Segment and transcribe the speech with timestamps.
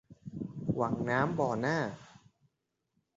[0.75, 1.77] หวังน้ำบ่อหน้า